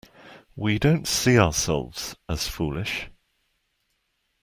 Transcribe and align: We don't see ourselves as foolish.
We 0.55 0.79
don't 0.79 1.07
see 1.07 1.37
ourselves 1.37 2.15
as 2.27 2.47
foolish. 2.47 3.11